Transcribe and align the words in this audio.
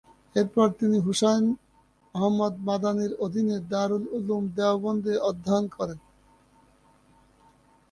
এরপর 0.35 0.67
তিনি 0.79 0.97
হুসাইন 1.05 1.45
আহমদ 2.15 2.53
মাদানির 2.67 3.13
অধীনে 3.25 3.57
দারুল 3.71 4.03
উলুম 4.17 4.43
দেওবন্দে 4.57 5.13
অধ্যয়ন 5.29 5.65
করেন। 5.75 5.99